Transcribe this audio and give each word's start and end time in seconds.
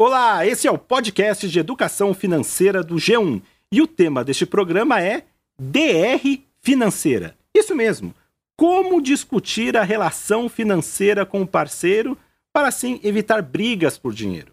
Olá, 0.00 0.46
esse 0.46 0.68
é 0.68 0.70
o 0.70 0.78
podcast 0.78 1.48
de 1.48 1.58
educação 1.58 2.14
financeira 2.14 2.84
do 2.84 2.94
G1 2.94 3.42
e 3.72 3.82
o 3.82 3.86
tema 3.88 4.22
deste 4.22 4.46
programa 4.46 5.02
é 5.02 5.24
DR 5.60 6.38
Financeira. 6.62 7.36
Isso 7.52 7.74
mesmo, 7.74 8.14
como 8.56 9.02
discutir 9.02 9.76
a 9.76 9.82
relação 9.82 10.48
financeira 10.48 11.26
com 11.26 11.42
o 11.42 11.46
parceiro 11.46 12.16
para 12.52 12.68
assim 12.68 13.00
evitar 13.02 13.42
brigas 13.42 13.98
por 13.98 14.14
dinheiro. 14.14 14.52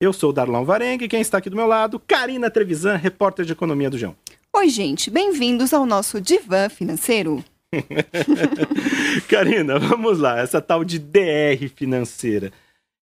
Eu 0.00 0.12
sou 0.12 0.32
Darlão 0.32 0.64
Varengue, 0.64 1.06
quem 1.06 1.20
está 1.20 1.38
aqui 1.38 1.48
do 1.48 1.54
meu 1.54 1.68
lado, 1.68 2.00
Karina 2.00 2.50
Trevisan, 2.50 2.96
repórter 2.96 3.44
de 3.44 3.52
economia 3.52 3.90
do 3.90 3.96
G1. 3.96 4.12
Oi, 4.56 4.68
gente, 4.68 5.08
bem-vindos 5.08 5.72
ao 5.72 5.86
nosso 5.86 6.20
Divã 6.20 6.68
Financeiro. 6.68 7.44
Karina, 9.30 9.78
vamos 9.78 10.18
lá, 10.18 10.40
essa 10.40 10.60
tal 10.60 10.82
de 10.82 10.98
DR 10.98 11.68
financeira. 11.76 12.52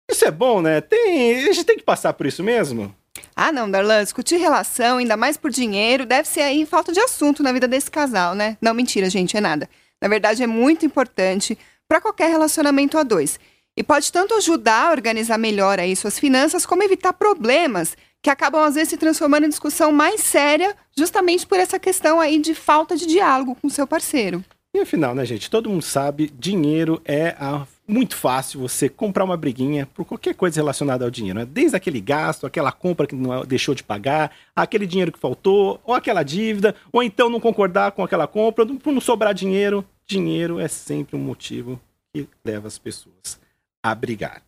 Isso 0.10 0.26
é 0.26 0.32
bom, 0.32 0.62
né? 0.62 0.82
Tem, 0.82 1.46
a 1.50 1.54
gente 1.54 1.64
tem 1.64 1.78
que 1.78 1.84
passar 1.84 2.14
por 2.14 2.26
isso 2.26 2.44
mesmo? 2.44 2.94
Ah, 3.36 3.52
não, 3.52 3.70
Darlan, 3.70 4.04
discutir 4.04 4.38
relação, 4.38 4.98
ainda 4.98 5.18
mais 5.18 5.38
por 5.38 5.52
dinheiro, 5.52 6.05
deve 6.05 6.28
ser 6.28 6.42
aí 6.42 6.66
falta 6.66 6.92
de 6.92 7.00
assunto 7.00 7.44
na 7.44 7.52
vida 7.52 7.68
desse 7.68 7.90
casal, 7.90 8.36
né? 8.36 8.58
Não, 8.62 8.73
mentira, 8.73 9.09
gente, 9.09 9.36
é 9.36 9.42
nada. 9.42 9.70
Na 10.02 10.08
verdade, 10.08 10.44
é 10.44 10.48
muito 10.48 10.86
importante 10.86 11.58
para 11.88 12.02
qualquer 12.02 12.30
relacionamento 12.30 12.98
a 12.98 13.04
dois. 13.04 13.40
E 13.78 13.84
pode 13.84 14.12
tanto 14.12 14.34
ajudar 14.36 14.88
a 14.88 14.92
organizar 14.92 15.38
melhor 15.38 15.80
aí 15.80 15.95
suas 15.95 16.20
finanças, 16.20 16.66
como 16.66 16.84
evitar 16.84 17.14
problemas 17.14 17.95
que 18.22 18.30
acabam 18.30 18.64
às 18.64 18.76
vezes 18.76 18.90
se 18.90 18.98
transformando 18.98 19.45
em 19.45 19.50
discussão 19.50 19.92
mais 19.92 20.22
séria, 20.22 20.76
justamente 20.95 21.48
por 21.48 21.58
essa 21.58 21.80
questão 21.80 22.20
aí 22.20 22.40
de 22.40 22.54
falta 22.54 22.95
de 22.95 23.06
diálogo 23.06 23.58
com 23.59 23.70
seu 23.70 23.88
parceiro. 23.88 24.44
E 24.76 24.80
afinal, 24.80 25.16
né, 25.16 25.26
gente? 25.26 25.50
Todo 25.50 25.70
mundo 25.70 25.81
sabe, 25.81 26.31
dinheiro 26.38 27.02
é 27.04 27.36
a 27.40 27.66
muito 27.91 28.16
fácil 28.16 28.62
você 28.62 28.88
comprar 28.88 29.26
uma 29.26 29.36
briguinha 29.36 29.86
por 29.94 30.05
qualquer 30.05 30.34
coisa 30.34 30.62
relacionada 30.62 31.04
ao 31.04 31.12
dinheiro. 31.12 31.40
Né? 31.40 31.45
Desde 31.45 31.76
aquele 31.76 32.00
gasto, 32.00 32.47
aquela 32.47 32.72
compra 32.72 33.06
que 33.06 33.14
não 33.14 33.45
deixou 33.45 33.75
de 33.75 33.84
pagar, 33.84 34.31
aquele 34.56 34.88
dinheiro 34.88 35.11
que 35.11 35.20
faltou, 35.20 35.80
ou 35.84 35.94
aquela 35.94 36.23
dívida, 36.23 36.73
ou 36.92 37.03
então 37.03 37.30
não 37.30 37.39
concordar 37.39 37.92
com 37.92 38.03
aquela 38.03 38.28
compra, 38.28 38.66
por 38.66 38.94
não 38.94 39.02
sobrar 39.02 39.34
dinheiro. 39.34 39.86
Dinheiro 40.08 40.59
é 40.59 40.67
sempre 40.67 41.17
um 41.17 41.19
motivo 41.19 41.80
que 42.14 42.28
leva 42.45 42.67
as 42.67 42.78
pessoas 42.78 43.39
a 43.84 43.94
brigar. 43.94 44.42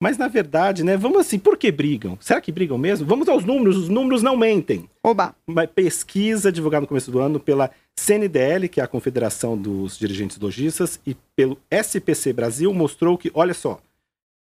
Mas 0.00 0.18
na 0.18 0.28
verdade, 0.28 0.84
né, 0.84 0.96
vamos 0.96 1.18
assim, 1.18 1.38
por 1.38 1.56
que 1.56 1.72
brigam? 1.72 2.18
Será 2.20 2.40
que 2.40 2.52
brigam 2.52 2.76
mesmo? 2.76 3.06
Vamos 3.06 3.28
aos 3.28 3.44
números, 3.44 3.76
os 3.76 3.88
números 3.88 4.22
não 4.22 4.36
mentem. 4.36 4.88
Oba! 5.02 5.34
Uma 5.46 5.66
pesquisa 5.66 6.52
divulgada 6.52 6.82
no 6.82 6.86
começo 6.86 7.10
do 7.10 7.18
ano 7.18 7.40
pela 7.40 7.70
CNDL, 7.98 8.68
que 8.68 8.80
é 8.80 8.84
a 8.84 8.88
Confederação 8.88 9.56
dos 9.56 9.98
Dirigentes 9.98 10.38
Logistas, 10.38 11.00
e 11.06 11.16
pelo 11.34 11.58
SPC 11.70 12.32
Brasil 12.32 12.72
mostrou 12.72 13.16
que, 13.16 13.30
olha 13.34 13.54
só, 13.54 13.80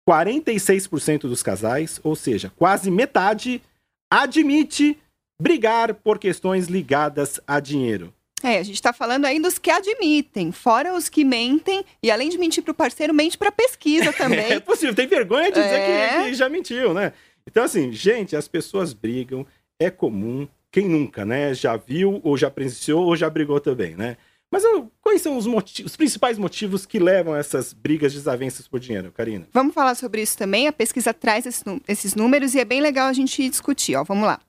46% 0.08 1.20
dos 1.20 1.42
casais, 1.42 2.00
ou 2.02 2.14
seja, 2.14 2.52
quase 2.56 2.90
metade, 2.90 3.62
admite 4.10 4.98
brigar 5.40 5.94
por 5.94 6.18
questões 6.18 6.66
ligadas 6.66 7.40
a 7.46 7.58
dinheiro. 7.60 8.12
É, 8.42 8.58
a 8.58 8.62
gente 8.62 8.74
está 8.74 8.92
falando 8.92 9.24
aí 9.24 9.40
dos 9.40 9.58
que 9.58 9.70
admitem, 9.70 10.52
fora 10.52 10.94
os 10.94 11.08
que 11.08 11.24
mentem, 11.24 11.82
e 12.02 12.10
além 12.10 12.28
de 12.28 12.36
mentir 12.36 12.62
para 12.62 12.72
o 12.72 12.74
parceiro, 12.74 13.14
mente 13.14 13.38
para 13.38 13.50
pesquisa 13.50 14.12
também. 14.12 14.52
é 14.52 14.60
possível, 14.60 14.94
tem 14.94 15.06
vergonha 15.06 15.50
de 15.50 15.62
dizer 15.62 15.80
é... 15.80 16.08
que, 16.08 16.30
que 16.30 16.34
já 16.34 16.48
mentiu, 16.48 16.92
né? 16.92 17.14
Então, 17.46 17.64
assim, 17.64 17.90
gente, 17.92 18.36
as 18.36 18.46
pessoas 18.46 18.92
brigam, 18.92 19.46
é 19.78 19.90
comum, 19.90 20.46
quem 20.74 20.88
nunca, 20.88 21.24
né? 21.24 21.54
Já 21.54 21.76
viu, 21.76 22.20
ou 22.24 22.36
já 22.36 22.50
presenciou, 22.50 23.04
ou 23.04 23.14
já 23.14 23.30
brigou 23.30 23.60
também, 23.60 23.94
né? 23.94 24.16
Mas 24.50 24.64
quais 25.00 25.22
são 25.22 25.36
os, 25.36 25.46
motivos, 25.46 25.92
os 25.92 25.96
principais 25.96 26.36
motivos 26.36 26.84
que 26.84 26.98
levam 26.98 27.32
a 27.32 27.38
essas 27.38 27.72
brigas, 27.72 28.12
desavenças 28.12 28.66
por 28.66 28.80
dinheiro, 28.80 29.12
Karina? 29.12 29.46
Vamos 29.52 29.72
falar 29.72 29.94
sobre 29.94 30.20
isso 30.20 30.36
também. 30.36 30.66
A 30.66 30.72
pesquisa 30.72 31.14
traz 31.14 31.46
esses 31.86 32.16
números 32.16 32.56
e 32.56 32.60
é 32.60 32.64
bem 32.64 32.80
legal 32.80 33.06
a 33.06 33.12
gente 33.12 33.48
discutir. 33.48 33.94
Ó, 33.94 34.02
vamos 34.02 34.26
lá. 34.26 34.40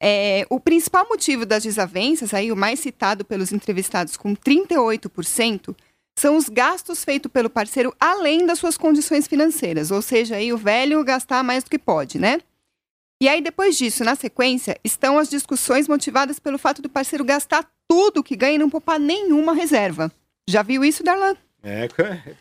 É, 0.00 0.46
o 0.48 0.60
principal 0.60 1.04
motivo 1.08 1.44
das 1.44 1.64
desavenças, 1.64 2.32
aí, 2.32 2.52
o 2.52 2.56
mais 2.56 2.78
citado 2.78 3.24
pelos 3.24 3.50
entrevistados 3.50 4.16
com 4.16 4.36
38%, 4.36 5.74
são 6.16 6.36
os 6.36 6.48
gastos 6.48 7.02
feitos 7.02 7.30
pelo 7.30 7.50
parceiro 7.50 7.92
além 7.98 8.46
das 8.46 8.60
suas 8.60 8.78
condições 8.78 9.26
financeiras, 9.26 9.90
ou 9.90 10.00
seja, 10.00 10.36
aí 10.36 10.52
o 10.52 10.56
velho 10.56 11.02
gastar 11.02 11.42
mais 11.42 11.64
do 11.64 11.70
que 11.70 11.78
pode, 11.78 12.20
né? 12.20 12.38
E 13.22 13.28
aí, 13.28 13.42
depois 13.42 13.76
disso, 13.76 14.02
na 14.02 14.14
sequência, 14.14 14.78
estão 14.82 15.18
as 15.18 15.28
discussões 15.28 15.86
motivadas 15.86 16.38
pelo 16.38 16.56
fato 16.56 16.80
do 16.80 16.88
parceiro 16.88 17.22
gastar 17.22 17.70
tudo 17.86 18.22
que 18.22 18.34
ganha 18.34 18.54
e 18.54 18.58
não 18.58 18.70
poupar 18.70 18.98
nenhuma 18.98 19.52
reserva. 19.52 20.10
Já 20.48 20.62
viu 20.62 20.82
isso, 20.82 21.04
Darlan? 21.04 21.36
É, 21.62 21.86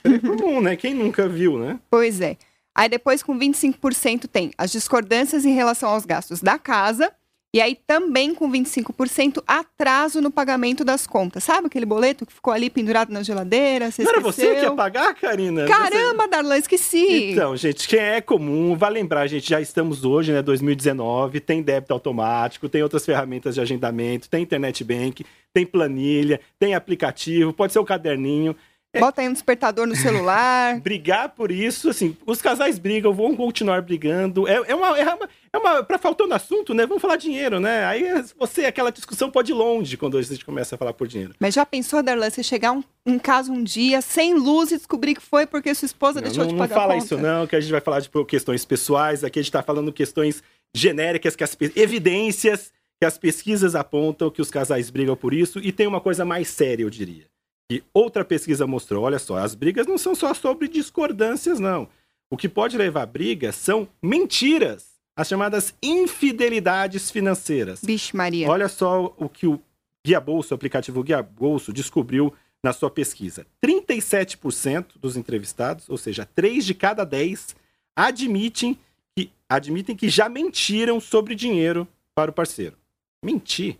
é 0.05 0.19
comum, 0.19 0.61
né? 0.61 0.77
Quem 0.77 0.93
nunca 0.93 1.27
viu, 1.27 1.59
né? 1.59 1.77
Pois 1.89 2.21
é. 2.21 2.37
Aí 2.73 2.87
depois, 2.87 3.21
com 3.21 3.37
25%, 3.37 4.27
tem 4.27 4.51
as 4.57 4.71
discordâncias 4.71 5.43
em 5.43 5.53
relação 5.53 5.89
aos 5.89 6.05
gastos 6.05 6.39
da 6.41 6.57
casa 6.57 7.11
e 7.53 7.59
aí 7.59 7.75
também 7.87 8.35
com 8.35 8.49
25% 8.51 9.43
atraso 9.47 10.21
no 10.21 10.29
pagamento 10.29 10.85
das 10.85 11.07
contas. 11.07 11.43
Sabe 11.43 11.65
aquele 11.65 11.85
boleto 11.85 12.23
que 12.25 12.31
ficou 12.31 12.53
ali 12.53 12.69
pendurado 12.69 13.11
na 13.11 13.23
geladeira? 13.23 13.89
Você 13.89 14.03
Não 14.03 14.11
era 14.11 14.19
você 14.21 14.55
que 14.55 14.61
ia 14.61 14.71
pagar, 14.71 15.15
Karina? 15.15 15.65
Caramba, 15.65 16.23
você... 16.23 16.29
Darlan, 16.29 16.57
esqueci. 16.57 17.31
Então, 17.31 17.57
gente, 17.57 17.87
quem 17.87 17.99
é 17.99 18.21
comum, 18.21 18.75
vai 18.75 18.91
lembrar, 18.91 19.25
gente, 19.25 19.49
já 19.49 19.59
estamos 19.59 20.05
hoje, 20.05 20.31
né, 20.31 20.43
2019, 20.43 21.39
tem 21.39 21.63
débito 21.63 21.91
automático, 21.91 22.69
tem 22.69 22.83
outras 22.83 23.03
ferramentas 23.03 23.55
de 23.55 23.61
agendamento, 23.61 24.29
tem 24.29 24.43
internet 24.43 24.83
bank, 24.83 25.25
tem 25.51 25.65
planilha, 25.65 26.39
tem 26.59 26.75
aplicativo, 26.75 27.51
pode 27.51 27.73
ser 27.73 27.79
o 27.79 27.85
caderninho. 27.85 28.55
É... 28.91 28.99
Bota 28.99 29.21
aí 29.21 29.29
um 29.29 29.33
despertador 29.33 29.85
no 29.85 29.95
celular. 29.95 30.79
Brigar 30.81 31.29
por 31.29 31.51
isso, 31.51 31.89
assim, 31.89 32.17
os 32.25 32.41
casais 32.41 32.79
brigam, 32.79 33.13
vão 33.13 33.35
continuar 33.35 33.83
brigando. 33.83 34.47
É, 34.47 34.55
é 34.67 34.75
uma, 34.75 34.97
é 34.97 35.13
uma, 35.13 35.29
é 35.53 35.57
uma 35.57 35.83
pra 35.83 35.99
faltando 35.99 36.33
assunto, 36.33 36.73
né? 36.73 36.87
Vamos 36.87 37.01
falar 37.01 37.15
dinheiro, 37.15 37.59
né? 37.59 37.85
Aí 37.85 38.03
você, 38.37 38.65
aquela 38.65 38.91
discussão 38.91 39.29
pode 39.29 39.51
ir 39.51 39.55
longe 39.55 39.95
quando 39.95 40.17
a 40.17 40.21
gente 40.21 40.43
começa 40.43 40.73
a 40.73 40.77
falar 40.77 40.93
por 40.93 41.07
dinheiro. 41.07 41.35
Mas 41.39 41.53
já 41.53 41.65
pensou, 41.65 42.01
Darlan, 42.01 42.31
você 42.31 42.41
chegar 42.41 42.71
um, 42.71 42.83
em 43.05 43.19
casa 43.19 43.51
um 43.51 43.63
dia 43.63 44.01
sem 44.01 44.33
luz 44.33 44.71
e 44.71 44.77
descobrir 44.77 45.13
que 45.13 45.21
foi 45.21 45.45
porque 45.45 45.73
sua 45.75 45.85
esposa 45.85 46.19
não, 46.19 46.27
deixou 46.27 46.45
não, 46.45 46.51
de 46.51 46.57
pagar 46.57 46.75
Não 46.75 46.81
fala 46.81 46.97
isso 46.97 47.17
não, 47.17 47.45
que 47.45 47.55
a 47.55 47.59
gente 47.59 47.71
vai 47.71 47.81
falar 47.81 47.99
de 47.99 48.09
questões 48.27 48.65
pessoais. 48.65 49.23
Aqui 49.23 49.37
a 49.37 49.41
gente 49.43 49.51
tá 49.51 49.61
falando 49.61 49.93
questões 49.93 50.41
genéricas, 50.75 51.35
que 51.35 51.43
as 51.43 51.55
evidências 51.75 52.71
que 52.99 53.05
as 53.05 53.17
pesquisas 53.17 53.75
apontam 53.75 54.29
que 54.29 54.41
os 54.41 54.51
casais 54.51 54.89
brigam 54.89 55.15
por 55.15 55.33
isso. 55.33 55.59
E 55.59 55.71
tem 55.71 55.85
uma 55.85 56.01
coisa 56.01 56.25
mais 56.25 56.49
séria, 56.49 56.83
eu 56.83 56.89
diria 56.89 57.28
e 57.71 57.83
outra 57.93 58.25
pesquisa 58.25 58.65
mostrou, 58.65 59.03
olha 59.03 59.19
só, 59.19 59.37
as 59.37 59.53
brigas 59.53 59.85
não 59.85 59.97
são 59.97 60.15
só 60.15 60.33
sobre 60.33 60.67
discordâncias, 60.67 61.59
não. 61.59 61.87
O 62.31 62.37
que 62.37 62.49
pode 62.49 62.77
levar 62.77 63.03
a 63.03 63.05
briga 63.05 63.51
são 63.51 63.87
mentiras, 64.01 64.99
as 65.15 65.27
chamadas 65.27 65.73
infidelidades 65.81 67.11
financeiras. 67.11 67.81
Vixe 67.83 68.15
Maria. 68.15 68.49
Olha 68.49 68.67
só 68.67 69.13
o 69.17 69.29
que 69.29 69.45
o 69.45 69.61
Guia 70.05 70.19
Bolso, 70.19 70.53
o 70.53 70.55
aplicativo 70.55 71.03
Guia 71.03 71.21
Bolso, 71.21 71.71
descobriu 71.71 72.33
na 72.63 72.73
sua 72.73 72.89
pesquisa. 72.89 73.45
37% 73.63 74.97
dos 74.99 75.15
entrevistados, 75.15 75.89
ou 75.89 75.97
seja, 75.97 76.25
3 76.25 76.65
de 76.65 76.73
cada 76.73 77.03
10, 77.03 77.55
admitem 77.95 78.77
que, 79.15 79.31
admitem 79.47 79.95
que 79.95 80.09
já 80.09 80.27
mentiram 80.27 80.99
sobre 80.99 81.35
dinheiro 81.35 81.87
para 82.15 82.31
o 82.31 82.33
parceiro. 82.33 82.77
Mentir? 83.23 83.77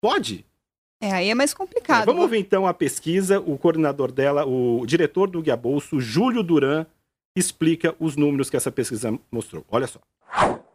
Pode? 0.00 0.44
É, 1.00 1.12
aí 1.12 1.30
é 1.30 1.34
mais 1.34 1.54
complicado. 1.54 2.02
É, 2.02 2.06
vamos 2.06 2.28
ver 2.28 2.38
então 2.38 2.66
a 2.66 2.74
pesquisa. 2.74 3.40
O 3.40 3.56
coordenador 3.56 4.10
dela, 4.10 4.44
o 4.44 4.84
diretor 4.84 5.30
do 5.30 5.40
Guia 5.40 5.56
Bolso, 5.56 6.00
Júlio 6.00 6.42
Duran, 6.42 6.86
explica 7.36 7.94
os 8.00 8.16
números 8.16 8.50
que 8.50 8.56
essa 8.56 8.72
pesquisa 8.72 9.16
mostrou. 9.30 9.64
Olha 9.70 9.86
só. 9.86 10.00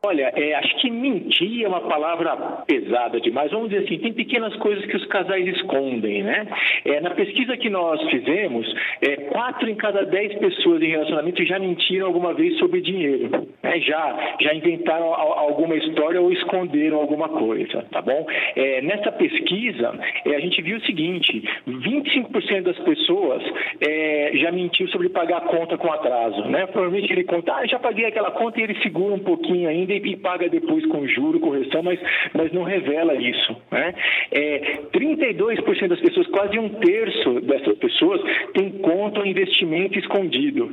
Olha, 0.05 0.33
é, 0.35 0.53
acho 0.55 0.75
que 0.81 0.91
mentir 0.91 1.63
é 1.63 1.67
uma 1.67 1.79
palavra 1.79 2.35
pesada 2.67 3.21
demais. 3.21 3.49
Vamos 3.51 3.69
dizer 3.69 3.85
assim, 3.85 3.99
tem 3.99 4.11
pequenas 4.11 4.53
coisas 4.57 4.85
que 4.85 4.97
os 4.97 5.05
casais 5.05 5.47
escondem, 5.55 6.21
né? 6.21 6.45
É, 6.83 6.99
na 6.99 7.11
pesquisa 7.11 7.55
que 7.55 7.69
nós 7.69 8.01
fizemos, 8.09 8.67
é, 9.01 9.15
quatro 9.31 9.69
em 9.69 9.75
cada 9.75 10.05
dez 10.05 10.37
pessoas 10.39 10.81
em 10.81 10.89
relacionamento 10.89 11.45
já 11.45 11.57
mentiram 11.57 12.07
alguma 12.07 12.33
vez 12.33 12.57
sobre 12.59 12.81
dinheiro. 12.81 13.47
Né? 13.63 13.79
Já, 13.79 14.35
já 14.41 14.53
inventaram 14.53 15.13
alguma 15.13 15.77
história 15.77 16.19
ou 16.19 16.33
esconderam 16.33 16.99
alguma 16.99 17.29
coisa, 17.29 17.85
tá 17.89 18.01
bom? 18.01 18.27
É, 18.57 18.81
nessa 18.81 19.09
pesquisa, 19.09 19.97
é, 20.25 20.35
a 20.35 20.39
gente 20.41 20.61
viu 20.61 20.79
o 20.79 20.85
seguinte, 20.85 21.47
25% 21.65 22.61
das 22.63 22.79
pessoas 22.79 23.41
é, 23.79 24.31
já 24.33 24.51
mentiu 24.51 24.85
sobre 24.89 25.07
pagar 25.07 25.37
a 25.37 25.47
conta 25.47 25.77
com 25.77 25.89
atraso, 25.93 26.41
né? 26.49 26.67
Provavelmente 26.67 27.09
ele 27.09 27.23
conta, 27.23 27.53
ah, 27.53 27.65
já 27.65 27.79
paguei 27.79 28.05
aquela 28.05 28.31
conta 28.31 28.59
e 28.59 28.63
ele 28.63 28.75
segura 28.81 29.15
um 29.15 29.19
pouquinho 29.19 29.69
ainda 29.69 29.92
e 29.97 30.17
paga 30.17 30.49
depois 30.49 30.85
com 30.87 31.07
juro, 31.07 31.39
correção, 31.39 31.83
mas, 31.83 31.99
mas 32.33 32.51
não 32.51 32.63
revela 32.63 33.15
isso. 33.15 33.55
Né? 33.71 33.93
É, 34.31 34.79
32% 34.93 35.87
das 35.87 35.99
pessoas, 35.99 36.27
quase 36.27 36.57
um 36.57 36.69
terço 36.69 37.41
dessas 37.41 37.77
pessoas, 37.77 38.21
tem 38.53 38.69
conta 38.79 39.19
ou 39.19 39.25
investimento 39.25 39.97
escondido. 39.99 40.69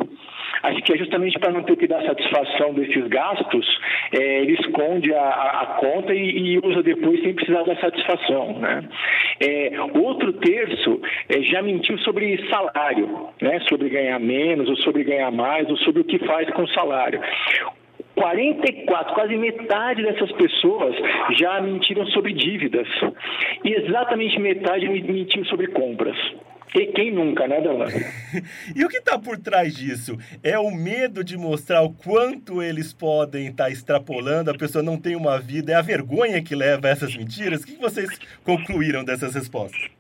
Acho 0.63 0.83
que 0.83 0.93
é 0.93 0.99
justamente 0.99 1.39
para 1.39 1.53
não 1.53 1.63
ter 1.63 1.77
que 1.77 1.87
dar 1.87 2.05
satisfação 2.05 2.75
desses 2.75 3.07
gastos, 3.09 3.81
é, 4.13 4.43
ele 4.43 4.55
esconde 4.55 5.13
a, 5.15 5.23
a, 5.23 5.63
a 5.63 5.67
conta 5.79 6.15
e, 6.15 6.55
e, 6.55 6.59
usa 6.59 6.83
depois 6.83 7.21
sem 7.23 7.35
precisar 7.35 7.63
dar 7.63 7.77
satisfação. 7.81 8.59
Né? 8.59 8.89
É, 9.41 9.73
outro 9.95 10.33
terço 10.35 11.01
é, 11.29 11.41
já 11.43 11.63
mentiu 11.63 11.99
sobre 11.99 12.47
salário, 12.49 13.29
né? 13.41 13.61
sobre 13.69 13.89
ganhar 13.89 14.19
menos, 14.19 14.69
ou 14.69 14.77
sobre 14.77 15.05
ganhar 15.05 15.31
mais, 15.31 15.69
ou 15.71 15.77
sobre 15.79 16.03
o 16.03 16.05
que 16.05 16.19
faz 16.19 16.49
com 16.51 16.63
o 16.63 16.69
salário. 16.69 17.21
44, 18.21 19.15
quase 19.15 19.35
metade 19.35 20.03
dessas 20.03 20.31
pessoas 20.33 20.95
já 21.39 21.59
mentiram 21.63 22.07
sobre 22.09 22.35
dívidas. 22.35 22.87
E 23.65 23.73
exatamente 23.73 24.39
metade 24.39 24.87
mentiu 24.87 25.43
sobre 25.47 25.69
compras. 25.69 26.17
E 26.75 26.87
quem 26.89 27.11
nunca, 27.11 27.49
né, 27.49 27.63
Dalan? 27.63 27.87
e 28.77 28.85
o 28.85 28.89
que 28.89 28.99
está 28.99 29.19
por 29.19 29.39
trás 29.39 29.75
disso? 29.75 30.19
É 30.43 30.59
o 30.59 30.71
medo 30.71 31.25
de 31.25 31.37
mostrar 31.37 31.83
o 31.83 31.93
quanto 31.95 32.63
eles 32.63 32.93
podem 32.93 33.47
estar 33.47 33.65
tá 33.65 33.71
extrapolando, 33.71 34.51
a 34.51 34.55
pessoa 34.55 34.83
não 34.83 34.99
tem 34.99 35.17
uma 35.17 35.39
vida, 35.41 35.73
é 35.73 35.75
a 35.75 35.83
vergonha 35.83 36.43
que 36.43 36.55
leva 36.55 36.87
a 36.87 36.91
essas 36.91 37.17
mentiras? 37.17 37.63
O 37.63 37.67
que 37.67 37.77
vocês 37.77 38.21
concluíram 38.45 39.03
dessas 39.03 39.35
respostas? 39.35 40.00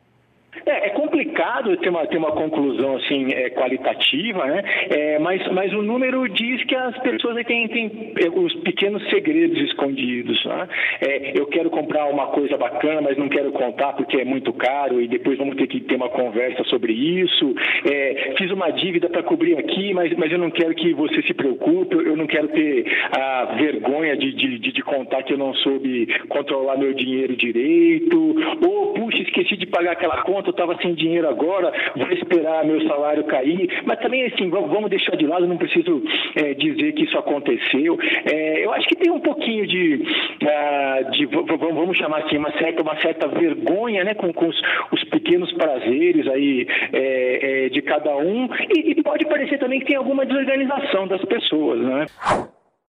É, 0.66 0.88
é, 0.88 0.90
complicado 0.90 1.76
ter 1.78 1.88
uma, 1.88 2.06
ter 2.06 2.18
uma 2.18 2.32
conclusão 2.32 2.96
assim 2.96 3.32
é, 3.32 3.50
qualitativa, 3.50 4.46
né? 4.46 4.62
É, 4.90 5.18
mas, 5.18 5.46
mas 5.52 5.72
o 5.72 5.82
número 5.82 6.28
diz 6.28 6.62
que 6.64 6.74
as 6.74 6.96
pessoas 6.98 7.44
têm, 7.46 7.68
têm 7.68 8.12
é, 8.22 8.28
os 8.28 8.54
pequenos 8.60 9.02
segredos 9.08 9.58
escondidos. 9.62 10.44
Né? 10.44 10.68
É, 11.00 11.38
eu 11.38 11.46
quero 11.46 11.70
comprar 11.70 12.06
uma 12.06 12.28
coisa 12.28 12.56
bacana, 12.56 13.00
mas 13.00 13.16
não 13.16 13.28
quero 13.28 13.52
contar 13.52 13.92
porque 13.94 14.18
é 14.18 14.24
muito 14.24 14.52
caro 14.52 15.00
e 15.00 15.08
depois 15.08 15.38
vamos 15.38 15.56
ter 15.56 15.66
que 15.66 15.80
ter 15.80 15.96
uma 15.96 16.08
conversa 16.08 16.62
sobre 16.64 16.92
isso. 16.92 17.54
É, 17.90 18.34
fiz 18.36 18.50
uma 18.50 18.70
dívida 18.70 19.08
para 19.08 19.22
cobrir 19.22 19.58
aqui, 19.58 19.92
mas, 19.94 20.12
mas 20.16 20.30
eu 20.30 20.38
não 20.38 20.50
quero 20.50 20.74
que 20.74 20.92
você 20.94 21.22
se 21.22 21.34
preocupe, 21.34 21.94
eu 21.94 22.16
não 22.16 22.26
quero 22.26 22.48
ter 22.48 22.84
a 23.12 23.56
vergonha 23.56 24.16
de, 24.16 24.32
de, 24.32 24.58
de, 24.58 24.72
de 24.72 24.82
contar 24.82 25.22
que 25.22 25.32
eu 25.32 25.38
não 25.38 25.54
soube 25.54 26.06
controlar 26.28 26.76
meu 26.76 26.92
dinheiro 26.94 27.36
direito, 27.36 28.36
ou, 28.66 28.94
puxa, 28.94 29.22
esqueci 29.22 29.56
de 29.56 29.66
pagar 29.66 29.92
aquela 29.92 30.22
conta 30.22 30.52
estava 30.60 30.76
sem 30.82 30.94
dinheiro 30.94 31.28
agora, 31.28 31.72
vou 31.96 32.10
esperar 32.12 32.64
meu 32.64 32.86
salário 32.86 33.24
cair. 33.24 33.82
Mas 33.84 33.98
também, 34.00 34.26
assim, 34.26 34.50
vamos 34.50 34.90
deixar 34.90 35.16
de 35.16 35.26
lado, 35.26 35.46
não 35.46 35.56
preciso 35.56 36.02
é, 36.36 36.54
dizer 36.54 36.92
que 36.92 37.04
isso 37.04 37.18
aconteceu. 37.18 37.98
É, 38.30 38.64
eu 38.64 38.72
acho 38.72 38.86
que 38.86 38.96
tem 38.96 39.10
um 39.10 39.20
pouquinho 39.20 39.66
de, 39.66 39.94
uh, 40.42 41.10
de 41.12 41.26
vamos 41.26 41.96
chamar 41.96 42.24
assim, 42.24 42.36
uma 42.36 42.52
certa, 42.58 42.82
uma 42.82 43.00
certa 43.00 43.26
vergonha 43.28 44.04
né, 44.04 44.14
com, 44.14 44.32
com 44.32 44.48
os, 44.48 44.60
os 44.92 45.04
pequenos 45.04 45.50
prazeres 45.54 46.26
aí 46.28 46.66
é, 46.92 47.66
é 47.66 47.68
de 47.70 47.80
cada 47.82 48.16
um. 48.16 48.48
E, 48.76 48.90
e 48.90 49.02
pode 49.02 49.24
parecer 49.26 49.58
também 49.58 49.80
que 49.80 49.86
tem 49.86 49.96
alguma 49.96 50.26
desorganização 50.26 51.06
das 51.06 51.24
pessoas, 51.24 51.80
né? 51.80 52.06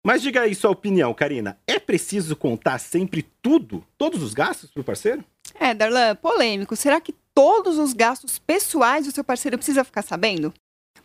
Mas 0.08 0.22
diga 0.22 0.42
aí 0.42 0.56
sua 0.56 0.72
opinião, 0.72 1.14
Karina. 1.14 1.58
É 1.68 1.78
preciso 1.78 2.34
contar 2.36 2.78
sempre 2.78 3.26
tudo, 3.42 3.84
todos 3.98 4.24
os 4.24 4.34
gastos 4.34 4.72
para 4.72 4.80
o 4.80 4.84
parceiro? 4.84 5.22
É, 5.60 5.74
Darlan, 5.74 6.16
polêmico. 6.16 6.76
Será 6.78 7.02
que 7.02 7.14
todos 7.38 7.78
os 7.78 7.94
gastos 7.94 8.40
pessoais 8.40 9.06
do 9.06 9.12
seu 9.12 9.24
parceiro 9.24 9.60
precisa 9.60 9.84
ficar 9.84 10.02
sabendo? 10.02 10.52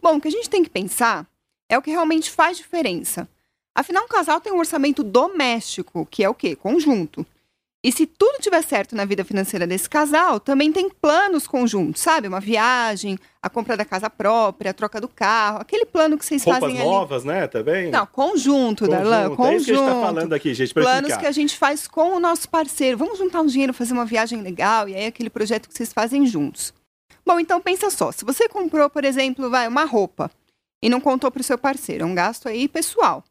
Bom, 0.00 0.16
o 0.16 0.20
que 0.20 0.28
a 0.28 0.30
gente 0.30 0.48
tem 0.48 0.64
que 0.64 0.70
pensar 0.70 1.28
é 1.68 1.76
o 1.76 1.82
que 1.82 1.90
realmente 1.90 2.30
faz 2.30 2.56
diferença. 2.56 3.28
Afinal, 3.74 4.04
um 4.04 4.08
casal 4.08 4.40
tem 4.40 4.50
um 4.50 4.58
orçamento 4.58 5.04
doméstico, 5.04 6.06
que 6.06 6.24
é 6.24 6.28
o 6.30 6.34
quê? 6.34 6.56
Conjunto. 6.56 7.26
E 7.84 7.90
se 7.90 8.06
tudo 8.06 8.38
tiver 8.40 8.62
certo 8.62 8.94
na 8.94 9.04
vida 9.04 9.24
financeira 9.24 9.66
desse 9.66 9.90
casal, 9.90 10.38
também 10.38 10.70
tem 10.70 10.88
planos 10.88 11.48
conjuntos, 11.48 12.00
sabe? 12.00 12.28
Uma 12.28 12.38
viagem, 12.38 13.18
a 13.42 13.50
compra 13.50 13.76
da 13.76 13.84
casa 13.84 14.08
própria, 14.08 14.70
a 14.70 14.74
troca 14.74 15.00
do 15.00 15.08
carro, 15.08 15.60
aquele 15.60 15.84
plano 15.84 16.16
que 16.16 16.24
vocês 16.24 16.44
Roupas 16.44 16.60
fazem 16.60 16.78
ali. 16.78 16.88
novas, 16.88 17.24
né? 17.24 17.48
Também? 17.48 17.90
Não, 17.90 18.06
conjunto, 18.06 18.86
conjunto. 18.86 18.88
Darlan, 18.88 19.34
conjunto. 19.34 19.52
É 19.52 19.56
isso 19.56 19.64
que 19.64 19.72
a 19.72 19.74
gente 19.74 19.84
tá 19.84 20.00
falando 20.00 20.32
aqui, 20.32 20.54
gente, 20.54 20.74
Planos 20.74 20.94
explicar. 20.94 21.20
que 21.20 21.26
a 21.26 21.32
gente 21.32 21.58
faz 21.58 21.88
com 21.88 22.16
o 22.16 22.20
nosso 22.20 22.48
parceiro. 22.48 22.96
Vamos 22.96 23.18
juntar 23.18 23.40
um 23.40 23.46
dinheiro, 23.46 23.74
fazer 23.74 23.92
uma 23.94 24.04
viagem 24.04 24.40
legal, 24.42 24.88
e 24.88 24.94
aí 24.94 25.06
aquele 25.06 25.28
projeto 25.28 25.68
que 25.68 25.74
vocês 25.74 25.92
fazem 25.92 26.24
juntos. 26.24 26.72
Bom, 27.26 27.40
então 27.40 27.60
pensa 27.60 27.90
só, 27.90 28.12
se 28.12 28.24
você 28.24 28.48
comprou, 28.48 28.88
por 28.88 29.04
exemplo, 29.04 29.50
vai, 29.50 29.66
uma 29.66 29.84
roupa 29.84 30.30
e 30.80 30.88
não 30.88 31.00
contou 31.00 31.32
para 31.32 31.40
o 31.40 31.44
seu 31.44 31.58
parceiro, 31.58 32.04
é 32.04 32.06
um 32.06 32.14
gasto 32.14 32.48
aí 32.48 32.68
pessoal. 32.68 33.24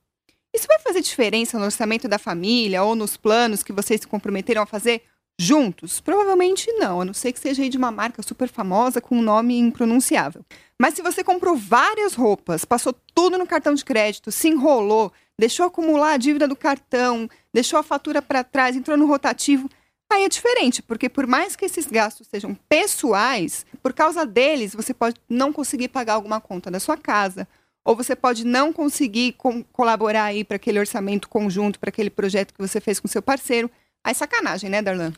Isso 0.54 0.68
vai 0.68 0.80
fazer 0.80 1.02
diferença 1.02 1.58
no 1.58 1.66
orçamento 1.66 2.08
da 2.08 2.20
família 2.20 2.84
ou 2.84 2.94
nos 2.94 3.16
planos 3.16 3.64
que 3.64 3.72
vocês 3.72 4.02
se 4.02 4.08
comprometeram 4.08 4.62
a 4.62 4.66
fazer 4.66 5.02
juntos? 5.40 6.02
Provavelmente 6.02 6.72
não, 6.74 7.02
a 7.02 7.06
não 7.06 7.14
ser 7.14 7.32
que 7.32 7.40
seja 7.40 7.68
de 7.70 7.78
uma 7.78 7.90
marca 7.90 8.22
super 8.22 8.50
famosa 8.50 9.00
com 9.00 9.18
um 9.18 9.22
nome 9.22 9.58
impronunciável. 9.58 10.46
Mas 10.78 10.94
se 10.94 11.02
você 11.02 11.24
comprou 11.24 11.56
várias 11.56 12.14
roupas, 12.14 12.66
passou 12.66 12.94
tudo 13.14 13.38
no 13.38 13.48
cartão 13.48 13.74
de 13.74 13.86
crédito, 13.86 14.32
se 14.32 14.50
enrolou, 14.50 15.14
deixou 15.40 15.66
acumular 15.66 16.14
a 16.14 16.18
dívida 16.18 16.48
do 16.48 16.56
cartão, 16.56 17.30
deixou 17.54 17.80
a 17.80 17.84
fatura 17.84 18.22
para 18.22 18.44
trás, 18.44 18.76
entrou 18.76 18.98
no 18.98 19.08
rotativo, 19.08 19.70
aí 20.12 20.26
é 20.26 20.30
diferente, 20.30 20.82
porque 20.82 21.08
por 21.08 21.26
mais 21.26 21.56
que 21.56 21.64
esses 21.64 21.86
gastos 21.86 22.28
sejam 22.28 22.54
pessoais, 22.68 23.66
por 23.82 23.94
causa 23.94 24.26
deles 24.26 24.76
você 24.76 24.94
pode 24.94 25.16
não 25.30 25.54
conseguir 25.54 25.88
pagar 25.88 26.16
alguma 26.16 26.42
conta 26.42 26.70
da 26.70 26.80
sua 26.80 26.98
casa 26.98 27.48
ou 27.84 27.96
você 27.96 28.16
pode 28.16 28.46
não 28.46 28.72
conseguir 28.72 29.34
com, 29.34 29.64
colaborar 29.64 30.26
aí 30.26 30.44
para 30.44 30.56
aquele 30.56 30.80
orçamento 30.80 31.28
conjunto, 31.28 31.80
para 31.80 31.90
aquele 31.90 32.10
projeto 32.10 32.54
que 32.54 32.60
você 32.62 32.80
fez 32.80 33.00
com 33.00 33.08
seu 33.08 33.22
parceiro. 33.22 33.70
Aí 34.04 34.14
sacanagem, 34.14 34.70
né, 34.70 34.82
Darlan? 34.82 35.14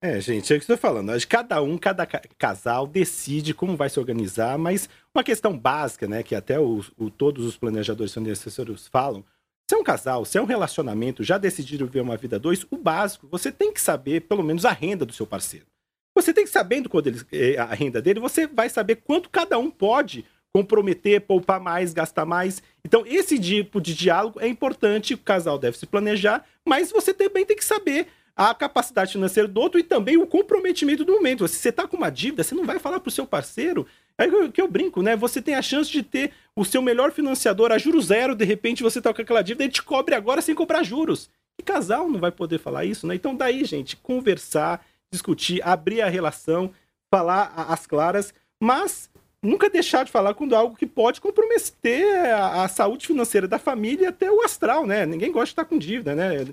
É, 0.00 0.20
gente, 0.20 0.52
é 0.52 0.56
o 0.56 0.58
que 0.58 0.64
estou 0.64 0.76
falando. 0.76 1.10
Acho 1.10 1.26
que 1.26 1.36
cada 1.36 1.60
um, 1.60 1.76
cada 1.76 2.06
casal 2.06 2.86
decide 2.86 3.52
como 3.52 3.76
vai 3.76 3.88
se 3.88 3.98
organizar, 3.98 4.56
mas 4.56 4.88
uma 5.12 5.24
questão 5.24 5.58
básica, 5.58 6.06
né, 6.06 6.22
que 6.22 6.34
até 6.34 6.58
o, 6.58 6.84
o 6.96 7.10
todos 7.10 7.44
os 7.44 7.56
planejadores 7.56 8.14
e 8.14 8.30
assessores 8.30 8.86
falam, 8.86 9.24
se 9.68 9.74
é 9.74 9.78
um 9.78 9.82
casal, 9.82 10.24
se 10.24 10.38
é 10.38 10.40
um 10.40 10.46
relacionamento, 10.46 11.24
já 11.24 11.36
decidiram 11.36 11.86
viver 11.86 12.00
uma 12.00 12.16
vida 12.16 12.38
dois, 12.38 12.64
o 12.70 12.76
básico, 12.76 13.26
você 13.28 13.50
tem 13.50 13.72
que 13.72 13.80
saber 13.80 14.22
pelo 14.22 14.42
menos 14.42 14.64
a 14.64 14.70
renda 14.70 15.04
do 15.04 15.12
seu 15.12 15.26
parceiro. 15.26 15.66
Você 16.14 16.32
tem 16.32 16.44
que 16.44 16.50
sabendo 16.50 16.88
quando 16.88 17.08
ele, 17.08 17.20
eh, 17.32 17.58
a 17.58 17.66
renda 17.74 18.00
dele, 18.00 18.18
você 18.18 18.46
vai 18.46 18.68
saber 18.68 18.96
quanto 18.96 19.28
cada 19.28 19.58
um 19.58 19.70
pode 19.70 20.24
comprometer, 20.58 21.20
poupar 21.20 21.60
mais, 21.60 21.92
gastar 21.92 22.24
mais. 22.24 22.60
Então, 22.84 23.04
esse 23.06 23.38
tipo 23.38 23.80
de 23.80 23.94
diálogo 23.94 24.40
é 24.40 24.48
importante, 24.48 25.14
o 25.14 25.18
casal 25.18 25.56
deve 25.56 25.78
se 25.78 25.86
planejar, 25.86 26.44
mas 26.66 26.90
você 26.90 27.14
também 27.14 27.46
tem 27.46 27.56
que 27.56 27.64
saber 27.64 28.08
a 28.34 28.52
capacidade 28.54 29.12
financeira 29.12 29.48
do 29.48 29.60
outro 29.60 29.78
e 29.78 29.84
também 29.84 30.16
o 30.16 30.26
comprometimento 30.26 31.04
do 31.04 31.12
momento. 31.12 31.46
Se 31.46 31.56
você 31.56 31.68
está 31.68 31.86
com 31.86 31.96
uma 31.96 32.10
dívida, 32.10 32.42
você 32.42 32.54
não 32.54 32.64
vai 32.64 32.78
falar 32.78 32.98
para 32.98 33.08
o 33.08 33.12
seu 33.12 33.26
parceiro. 33.26 33.86
É 34.16 34.26
que 34.52 34.60
eu 34.60 34.68
brinco, 34.68 35.00
né? 35.00 35.14
Você 35.16 35.40
tem 35.40 35.54
a 35.54 35.62
chance 35.62 35.90
de 35.90 36.02
ter 36.02 36.32
o 36.56 36.64
seu 36.64 36.82
melhor 36.82 37.12
financiador 37.12 37.70
a 37.70 37.78
juros 37.78 38.06
zero, 38.06 38.34
de 38.34 38.44
repente 38.44 38.82
você 38.82 38.98
está 38.98 39.14
com 39.14 39.22
aquela 39.22 39.42
dívida, 39.42 39.62
ele 39.62 39.72
te 39.72 39.82
cobre 39.82 40.14
agora 40.14 40.42
sem 40.42 40.56
cobrar 40.56 40.82
juros. 40.82 41.30
E 41.56 41.62
casal 41.62 42.08
não 42.08 42.18
vai 42.18 42.32
poder 42.32 42.58
falar 42.58 42.84
isso, 42.84 43.06
né? 43.06 43.14
Então, 43.14 43.34
daí, 43.34 43.64
gente, 43.64 43.96
conversar, 43.96 44.84
discutir, 45.12 45.60
abrir 45.62 46.02
a 46.02 46.08
relação, 46.08 46.72
falar 47.08 47.52
as 47.68 47.86
claras, 47.86 48.34
mas 48.60 49.08
nunca 49.42 49.70
deixar 49.70 50.04
de 50.04 50.10
falar 50.10 50.34
quando 50.34 50.54
é 50.54 50.58
algo 50.58 50.76
que 50.76 50.86
pode 50.86 51.20
comprometer 51.20 52.32
a, 52.32 52.64
a, 52.64 52.68
saúde 52.68 53.06
financeira 53.06 53.46
da 53.46 53.58
família 53.58 54.04
e 54.04 54.08
até 54.08 54.30
o 54.30 54.42
astral, 54.42 54.86
né? 54.86 55.06
Ninguém 55.06 55.30
gosta 55.30 55.46
de 55.46 55.52
estar 55.52 55.64
com 55.64 55.78
dívida, 55.78 56.14
né? 56.14 56.46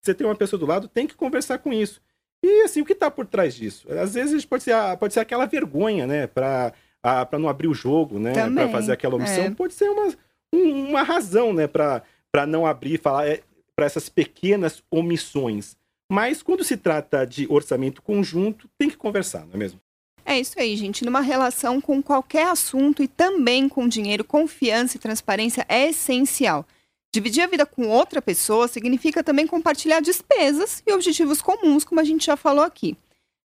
Você 0.00 0.14
tem 0.14 0.26
uma 0.26 0.36
pessoa 0.36 0.58
do 0.58 0.66
lado, 0.66 0.88
tem 0.88 1.06
que 1.06 1.14
conversar 1.14 1.58
com 1.58 1.72
isso. 1.72 2.00
E 2.42 2.62
assim, 2.62 2.80
o 2.80 2.84
que 2.84 2.92
está 2.92 3.10
por 3.10 3.26
trás 3.26 3.54
disso? 3.54 3.90
Às 3.92 4.14
vezes 4.14 4.44
pode 4.44 4.62
ser, 4.62 4.74
pode 4.98 5.14
ser 5.14 5.20
aquela 5.20 5.46
vergonha, 5.46 6.06
né? 6.06 6.26
Para 6.26 6.72
para 7.00 7.38
não 7.38 7.48
abrir 7.48 7.68
o 7.68 7.74
jogo, 7.74 8.18
né? 8.18 8.32
Para 8.32 8.68
fazer 8.68 8.92
aquela 8.92 9.14
omissão, 9.14 9.44
é. 9.44 9.50
pode 9.50 9.72
ser 9.72 9.88
uma, 9.88 10.12
uma 10.52 11.02
razão, 11.02 11.52
né? 11.52 11.66
Para 11.66 12.02
não 12.46 12.66
abrir, 12.66 12.98
falar 12.98 13.26
é, 13.26 13.40
para 13.74 13.86
essas 13.86 14.08
pequenas 14.08 14.82
omissões. 14.90 15.76
Mas 16.10 16.42
quando 16.42 16.64
se 16.64 16.76
trata 16.76 17.24
de 17.24 17.46
orçamento 17.48 18.02
conjunto, 18.02 18.68
tem 18.76 18.90
que 18.90 18.96
conversar, 18.96 19.46
não 19.46 19.54
é 19.54 19.56
mesmo? 19.56 19.80
É 20.38 20.40
isso 20.40 20.54
aí, 20.56 20.76
gente. 20.76 21.04
Numa 21.04 21.20
relação 21.20 21.80
com 21.80 22.00
qualquer 22.00 22.46
assunto 22.46 23.02
e 23.02 23.08
também 23.08 23.68
com 23.68 23.88
dinheiro, 23.88 24.22
confiança 24.22 24.96
e 24.96 25.00
transparência 25.00 25.66
é 25.68 25.88
essencial. 25.88 26.64
Dividir 27.12 27.42
a 27.42 27.48
vida 27.48 27.66
com 27.66 27.88
outra 27.88 28.22
pessoa 28.22 28.68
significa 28.68 29.24
também 29.24 29.48
compartilhar 29.48 29.98
despesas 29.98 30.80
e 30.86 30.92
objetivos 30.92 31.42
comuns, 31.42 31.82
como 31.82 32.00
a 32.00 32.04
gente 32.04 32.26
já 32.26 32.36
falou 32.36 32.62
aqui. 32.62 32.96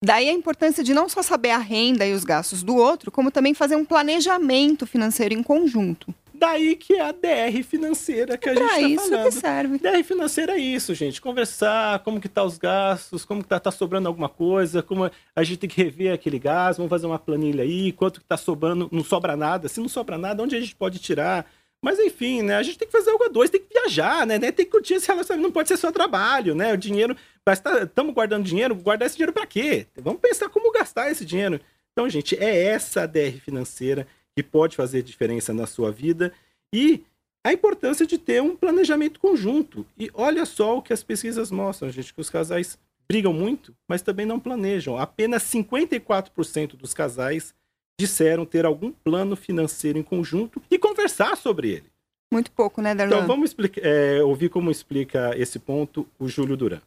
Daí 0.03 0.31
a 0.31 0.33
importância 0.33 0.83
de 0.83 0.95
não 0.95 1.11
só 1.11 1.23
saber 1.23 1.51
a 1.51 1.59
renda 1.59 2.07
e 2.07 2.15
os 2.15 2.25
gastos 2.25 2.63
do 2.63 2.75
outro, 2.75 3.13
como 3.13 3.31
também 3.31 3.53
fazer 3.53 3.77
um 3.77 3.85
planejamento 3.85 4.87
financeiro 4.87 5.35
em 5.35 5.43
conjunto. 5.43 6.15
Daí 6.39 6.77
que 6.77 6.95
é 6.95 7.01
a 7.01 7.11
DR 7.11 7.63
financeira 7.65 8.39
que 8.39 8.49
a 8.49 8.55
gente 8.55 8.93
está 8.93 9.03
falando. 9.03 9.25
que 9.25 9.33
serve. 9.33 9.79
DR 9.79 10.05
financeira 10.05 10.53
é 10.53 10.59
isso, 10.59 10.95
gente. 10.95 11.21
Conversar, 11.21 11.99
como 12.01 12.21
que 12.21 12.29
tá 12.29 12.45
os 12.45 12.57
gastos, 12.57 13.25
como 13.25 13.43
que 13.43 13.49
tá, 13.49 13.59
tá 13.59 13.73
sobrando 13.73 14.07
alguma 14.07 14.29
coisa, 14.29 14.81
como 14.81 15.11
a 15.35 15.43
gente 15.43 15.59
tem 15.59 15.69
que 15.69 15.83
rever 15.83 16.13
aquele 16.13 16.39
gasto, 16.39 16.79
vamos 16.79 16.91
fazer 16.91 17.07
uma 17.07 17.19
planilha 17.19 17.65
aí, 17.65 17.91
quanto 17.91 18.21
que 18.21 18.27
tá 18.27 18.37
sobrando, 18.37 18.89
não 18.93 19.03
sobra 19.03 19.37
nada. 19.37 19.69
Se 19.69 19.81
não 19.81 19.89
sobra 19.89 20.17
nada, 20.17 20.43
onde 20.43 20.55
a 20.55 20.61
gente 20.61 20.77
pode 20.77 21.01
tirar? 21.01 21.45
Mas 21.83 21.99
enfim, 21.99 22.43
né? 22.43 22.57
A 22.57 22.63
gente 22.63 22.79
tem 22.79 22.87
que 22.87 22.97
fazer 22.97 23.11
algo 23.11 23.25
a 23.25 23.29
dois, 23.29 23.51
tem 23.51 23.61
que 23.61 23.73
viajar, 23.73 24.25
né? 24.27 24.39
Tem 24.39 24.53
que 24.53 24.67
curtir 24.67 24.95
esse 24.95 25.09
relacionamento, 25.09 25.49
não 25.49 25.53
pode 25.53 25.69
ser 25.69 25.77
só 25.77 25.91
trabalho, 25.91 26.55
né? 26.55 26.73
O 26.73 26.77
dinheiro, 26.77 27.17
estamos 27.49 27.89
tá, 27.95 28.03
guardando 28.13 28.45
dinheiro, 28.45 28.75
guardar 28.77 29.07
esse 29.07 29.17
dinheiro 29.17 29.33
para 29.33 29.47
quê? 29.47 29.87
Vamos 29.97 30.21
pensar 30.21 30.49
como 30.49 30.73
gastar 30.73 31.11
esse 31.11 31.25
dinheiro. 31.25 31.61
Então, 31.93 32.09
gente, 32.09 32.37
é 32.37 32.67
essa 32.67 33.03
a 33.03 33.07
DR 33.07 33.41
financeira 33.45 34.07
que 34.39 34.43
pode 34.45 34.77
fazer 34.77 35.03
diferença 35.03 35.53
na 35.53 35.67
sua 35.67 35.91
vida 35.91 36.33
e 36.73 37.03
a 37.45 37.53
importância 37.53 38.07
de 38.07 38.17
ter 38.17 38.41
um 38.41 38.55
planejamento 38.55 39.19
conjunto. 39.19 39.85
E 39.99 40.09
olha 40.15 40.47
só 40.47 40.79
o 40.79 40.83
que 40.83 40.93
as 40.93 41.03
pesquisas 41.03 41.51
mostram, 41.51 41.91
gente, 41.91 42.15
que 42.15 42.21
os 42.21 42.31
casais 42.31 42.79
brigam 43.09 43.33
muito, 43.33 43.75
mas 43.89 44.01
também 44.01 44.25
não 44.25 44.39
planejam. 44.39 44.97
Apenas 44.97 45.43
54% 45.43 46.77
dos 46.77 46.95
casais 46.95 47.53
disseram 47.99 48.47
ter 48.47 48.65
algum 48.65 48.93
plano 48.93 49.35
financeiro 49.35 49.99
em 49.99 50.05
conjunto 50.05 50.63
e 50.71 50.79
conversar 50.79 51.37
sobre 51.37 51.71
ele. 51.71 51.91
Muito 52.33 52.53
pouco, 52.53 52.81
né, 52.81 52.95
Darlan? 52.95 53.17
Então 53.17 53.27
vamos 53.27 53.51
explicar, 53.51 53.81
é, 53.85 54.23
ouvir 54.23 54.51
como 54.51 54.71
explica 54.71 55.37
esse 55.37 55.59
ponto 55.59 56.07
o 56.17 56.29
Júlio 56.29 56.57
Duran. 56.57 56.81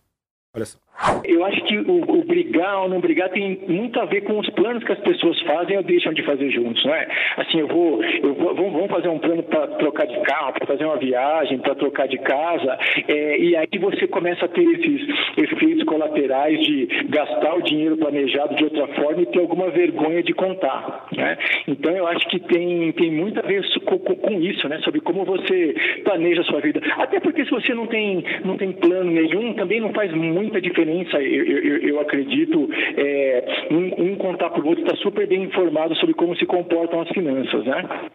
Olha 0.56 0.66
só. 0.66 0.78
Eu 1.24 1.44
acho 1.46 1.64
que 1.64 1.78
o, 1.78 2.20
o, 2.20 2.24
brigar 2.24 2.84
ou 2.84 2.90
não 2.90 3.00
brigar 3.00 3.30
tem 3.30 3.60
muito 3.68 4.00
a 4.00 4.06
ver 4.06 4.22
com 4.22 4.38
os 4.38 4.50
planos 4.52 4.84
que 4.84 4.92
as 4.92 5.00
pessoas 5.00 5.40
fazem 5.42 5.78
ou 5.78 5.84
deixam 5.84 6.14
de 6.14 6.22
fazer 6.24 6.50
juntos, 6.52 6.84
não 6.86 6.94
é? 6.94 7.08
Assim, 7.38 7.60
eu 7.60 7.68
vou, 7.68 8.04
eu 8.04 8.34
vou 8.36 8.72
vamos 8.72 8.90
fazer 8.90 9.10
um 9.10 9.18
plano 9.18 9.42
para 9.44 9.68
trocar 9.68 10.06
de 10.06 10.20
carro, 10.22 10.54
para 10.54 10.68
fazer 10.68 10.86
uma 10.86 10.98
viagem, 10.98 11.58
para 11.60 11.76
trocar 11.76 12.08
de 12.08 12.18
casa, 12.20 12.78
é, 13.08 13.40
e 13.40 13.56
aí 13.56 13.68
você 13.80 14.08
começa 14.08 14.46
a 14.46 14.48
ter 14.48 14.64
esses 14.64 15.08
efeitos 15.38 15.84
colaterais 15.86 16.60
de 16.60 16.88
gastar 17.10 17.56
o 17.56 17.64
dinheiro 17.64 17.98
planejado 17.98 18.56
de 18.56 18.64
outra 18.64 18.88
forma 18.88 19.22
e 19.22 19.26
ter 19.26 19.40
alguma 19.40 19.70
vergonha 19.70 20.22
de 20.22 20.34
contar, 20.34 21.08
né? 21.16 21.38
Então 21.68 21.96
eu 21.96 22.08
acho 22.08 22.28
que 22.30 22.40
tem, 22.40 22.92
tem 22.92 23.12
muito 23.12 23.40
a 23.40 23.44
ver 23.44 23.64
com, 23.86 23.98
com 23.98 24.42
isso, 24.42 24.68
né? 24.68 24.80
Sobre 24.80 25.02
como 25.02 25.26
você 25.26 25.76
planeja 26.04 26.42
a 26.42 26.46
sua 26.46 26.60
vida. 26.60 26.82
Até 26.98 27.20
porque 27.20 27.44
se 27.46 27.52
você 27.52 27.74
não 27.74 27.88
tem, 27.88 28.24
não 28.46 28.58
tem 28.58 28.72
plano 28.72 29.10
nenhum, 29.10 29.54
também 29.54 29.80
não 29.80 29.94
faz 29.94 30.12
muita 30.14 30.62
diferença 30.62 30.91
eu, 31.14 31.46
eu, 31.46 31.78
eu 31.90 32.00
acredito, 32.00 32.70
é, 32.98 33.68
um, 33.72 34.12
um 34.12 34.16
contar 34.16 34.50
para 34.50 34.62
o 34.62 34.68
outro 34.68 34.84
está 34.84 34.96
super 34.98 35.28
bem 35.28 35.44
informado 35.44 35.96
sobre 35.96 36.14
como 36.14 36.36
se 36.36 36.46
comportam 36.46 37.02
as 37.02 37.10
finanças, 37.10 37.66
né? 37.66 38.10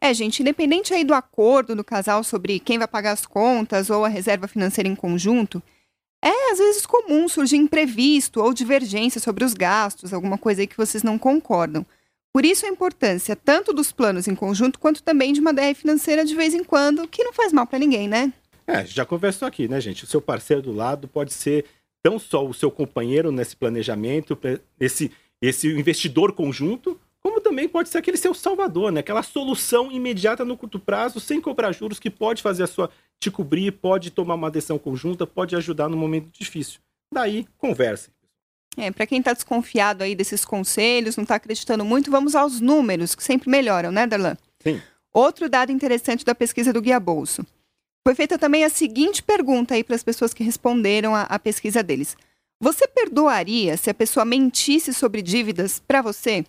É, 0.00 0.14
gente, 0.14 0.40
independente 0.40 0.94
aí 0.94 1.04
do 1.04 1.12
acordo 1.12 1.76
do 1.76 1.84
casal 1.84 2.24
sobre 2.24 2.58
quem 2.58 2.78
vai 2.78 2.88
pagar 2.88 3.12
as 3.12 3.26
contas 3.26 3.90
ou 3.90 4.04
a 4.04 4.08
reserva 4.08 4.48
financeira 4.48 4.88
em 4.88 4.94
conjunto, 4.94 5.62
é 6.22 6.52
às 6.52 6.58
vezes 6.58 6.86
comum 6.86 7.28
surgir 7.28 7.56
imprevisto 7.56 8.42
ou 8.42 8.52
divergência 8.54 9.20
sobre 9.20 9.44
os 9.44 9.54
gastos, 9.54 10.12
alguma 10.12 10.38
coisa 10.38 10.62
aí 10.62 10.66
que 10.66 10.76
vocês 10.76 11.02
não 11.02 11.18
concordam. 11.18 11.84
Por 12.32 12.44
isso 12.44 12.64
a 12.64 12.68
importância 12.68 13.34
tanto 13.34 13.72
dos 13.72 13.90
planos 13.90 14.28
em 14.28 14.34
conjunto 14.34 14.78
quanto 14.78 15.02
também 15.02 15.32
de 15.32 15.40
uma 15.40 15.52
DR 15.52 15.74
financeira 15.74 16.24
de 16.24 16.34
vez 16.34 16.54
em 16.54 16.62
quando, 16.62 17.08
que 17.08 17.24
não 17.24 17.32
faz 17.32 17.52
mal 17.52 17.66
para 17.66 17.78
ninguém, 17.78 18.08
né? 18.08 18.32
É, 18.66 18.86
já 18.86 19.04
conversou 19.04 19.48
aqui, 19.48 19.66
né, 19.66 19.80
gente? 19.80 20.04
O 20.04 20.06
seu 20.06 20.20
parceiro 20.20 20.62
do 20.62 20.72
lado 20.72 21.08
pode 21.08 21.32
ser 21.32 21.64
não 22.04 22.18
só 22.18 22.46
o 22.46 22.54
seu 22.54 22.70
companheiro 22.70 23.30
nesse 23.30 23.56
planejamento, 23.56 24.38
esse, 24.78 25.12
esse 25.40 25.68
investidor 25.68 26.32
conjunto, 26.32 26.98
como 27.22 27.40
também 27.40 27.68
pode 27.68 27.88
ser 27.88 27.98
aquele 27.98 28.16
seu 28.16 28.32
salvador, 28.32 28.90
né? 28.90 29.00
Aquela 29.00 29.22
solução 29.22 29.92
imediata 29.92 30.44
no 30.44 30.56
curto 30.56 30.78
prazo, 30.78 31.20
sem 31.20 31.40
cobrar 31.40 31.72
juros, 31.72 31.98
que 31.98 32.08
pode 32.08 32.42
fazer 32.42 32.62
a 32.62 32.66
sua 32.66 32.90
te 33.20 33.30
cobrir, 33.30 33.72
pode 33.72 34.10
tomar 34.10 34.34
uma 34.34 34.50
decisão 34.50 34.78
conjunta, 34.78 35.26
pode 35.26 35.54
ajudar 35.54 35.88
no 35.88 35.96
momento 35.96 36.30
difícil. 36.32 36.80
Daí, 37.12 37.46
conversem. 37.58 38.10
É, 38.76 38.90
para 38.90 39.06
quem 39.06 39.18
está 39.18 39.34
desconfiado 39.34 40.02
aí 40.02 40.14
desses 40.14 40.44
conselhos, 40.44 41.16
não 41.16 41.24
está 41.24 41.34
acreditando 41.34 41.84
muito, 41.84 42.10
vamos 42.10 42.34
aos 42.34 42.60
números, 42.60 43.14
que 43.14 43.22
sempre 43.22 43.50
melhoram, 43.50 43.90
né, 43.92 44.06
Darlan? 44.06 44.36
Sim. 44.62 44.80
Outro 45.12 45.48
dado 45.48 45.72
interessante 45.72 46.24
da 46.24 46.34
pesquisa 46.34 46.72
do 46.72 46.80
Guia 46.80 47.00
Bolso. 47.00 47.44
Foi 48.06 48.14
feita 48.14 48.38
também 48.38 48.64
a 48.64 48.70
seguinte 48.70 49.22
pergunta 49.22 49.74
aí 49.74 49.84
para 49.84 49.94
as 49.94 50.02
pessoas 50.02 50.32
que 50.32 50.42
responderam 50.42 51.14
à 51.14 51.38
pesquisa 51.38 51.82
deles. 51.82 52.16
Você 52.60 52.86
perdoaria 52.86 53.76
se 53.76 53.90
a 53.90 53.94
pessoa 53.94 54.24
mentisse 54.24 54.92
sobre 54.92 55.22
dívidas 55.22 55.80
para 55.86 56.02
você? 56.02 56.44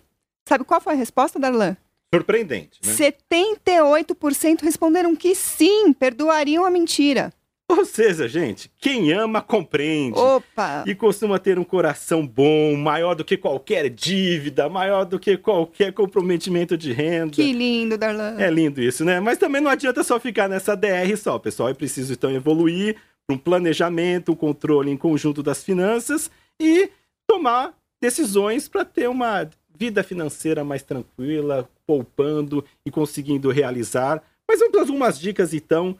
Sabe 0.48 0.64
qual 0.64 0.80
foi 0.80 0.94
a 0.94 0.96
resposta, 0.96 1.38
Darlan? 1.38 1.76
Surpreendente, 2.14 2.78
né? 2.84 2.92
78% 2.92 4.62
responderam 4.62 5.16
que 5.16 5.34
sim, 5.34 5.92
perdoariam 5.92 6.64
a 6.64 6.70
mentira. 6.70 7.32
Ou 7.78 7.84
seja, 7.86 8.28
gente, 8.28 8.70
quem 8.78 9.12
ama 9.12 9.40
compreende. 9.40 10.18
Opa! 10.18 10.84
E 10.86 10.94
costuma 10.94 11.38
ter 11.38 11.58
um 11.58 11.64
coração 11.64 12.26
bom, 12.26 12.76
maior 12.76 13.14
do 13.14 13.24
que 13.24 13.36
qualquer 13.36 13.88
dívida, 13.88 14.68
maior 14.68 15.04
do 15.04 15.18
que 15.18 15.38
qualquer 15.38 15.92
comprometimento 15.92 16.76
de 16.76 16.92
renda. 16.92 17.32
Que 17.32 17.52
lindo, 17.52 17.96
Darlan. 17.96 18.36
É 18.38 18.50
lindo 18.50 18.82
isso, 18.82 19.04
né? 19.04 19.20
Mas 19.20 19.38
também 19.38 19.62
não 19.62 19.70
adianta 19.70 20.04
só 20.04 20.20
ficar 20.20 20.48
nessa 20.48 20.76
DR 20.76 21.16
só, 21.16 21.38
pessoal. 21.38 21.70
É 21.70 21.74
preciso 21.74 22.12
então 22.12 22.30
evoluir 22.30 22.96
para 23.26 23.34
um 23.34 23.38
planejamento, 23.38 24.32
um 24.32 24.36
controle 24.36 24.90
em 24.90 24.96
conjunto 24.96 25.42
das 25.42 25.64
finanças 25.64 26.30
e 26.60 26.90
tomar 27.26 27.74
decisões 28.00 28.68
para 28.68 28.84
ter 28.84 29.08
uma 29.08 29.48
vida 29.78 30.02
financeira 30.02 30.62
mais 30.62 30.82
tranquila, 30.82 31.68
poupando 31.86 32.64
e 32.84 32.90
conseguindo 32.90 33.50
realizar. 33.50 34.22
Mas 34.46 34.60
vamos 34.60 34.78
algumas 34.78 35.18
dicas 35.18 35.54
então 35.54 35.96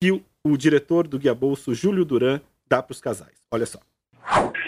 que 0.00 0.22
o 0.50 0.58
diretor 0.58 1.06
do 1.06 1.18
Guia 1.18 1.34
Bolso, 1.34 1.74
Júlio 1.74 2.04
Duran, 2.04 2.40
dá 2.68 2.82
para 2.82 2.92
os 2.92 3.00
casais. 3.00 3.36
Olha 3.50 3.66
só. 3.66 3.80